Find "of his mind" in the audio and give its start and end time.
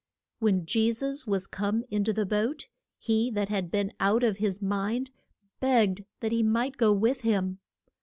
4.23-5.11